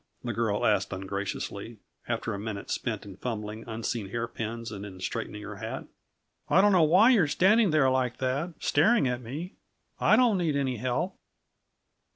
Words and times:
the 0.23 0.33
girl 0.33 0.65
asked 0.65 0.91
ungraciously, 0.93 1.77
after 2.07 2.33
a 2.33 2.39
minute 2.39 2.71
spent 2.71 3.05
in 3.05 3.17
fumbling 3.17 3.63
unseen 3.67 4.09
hairpins 4.09 4.71
and 4.71 4.83
in 4.83 4.99
straightening 4.99 5.43
her 5.43 5.57
hat. 5.57 5.85
"I 6.49 6.59
don't 6.59 6.71
know 6.71 6.81
why 6.81 7.11
you're 7.11 7.27
standing 7.27 7.69
there 7.69 7.87
like 7.87 8.17
that, 8.17 8.55
staring 8.59 9.07
at 9.07 9.21
me. 9.21 9.53
I 9.99 10.15
don't 10.15 10.39
need 10.39 10.55
any 10.55 10.77
help." 10.77 11.15